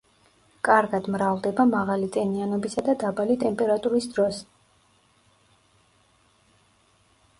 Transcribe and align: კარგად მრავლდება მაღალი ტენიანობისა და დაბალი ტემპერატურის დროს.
კარგად 0.67 1.09
მრავლდება 1.15 1.65
მაღალი 1.73 2.09
ტენიანობისა 2.15 2.85
და 2.87 2.95
დაბალი 3.03 3.35
ტემპერატურის 3.43 4.11
დროს. 4.17 4.43